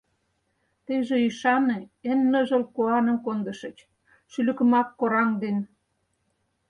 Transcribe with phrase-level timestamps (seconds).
[0.85, 3.77] Тыйже ӱшане, эн ныжыл куаным Кондышыч,
[4.31, 5.57] шӱлыкымак кораҥден.